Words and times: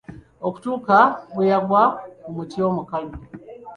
Okutuuka 0.47 0.97
bwe 1.33 1.45
yagwa 1.51 1.83
ku 2.21 2.29
muti 2.35 2.57
omukalu. 2.69 3.11